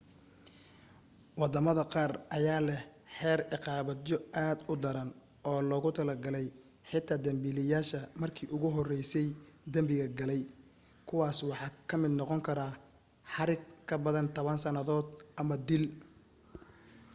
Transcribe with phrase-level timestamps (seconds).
[1.39, 2.81] waddamada qaar ayaa leh
[3.17, 5.09] xeer ciqaabeedyo aad u daran
[5.49, 6.47] oo loogu talagalay
[6.89, 9.27] xitaa dambiilayaasha markii ugu horeysay
[9.73, 10.41] danbiga galay
[11.07, 12.73] kuwaas waxa ka mid noqon karaa
[13.33, 15.07] xarig ka badan 10 sannadood
[15.41, 15.85] ama dil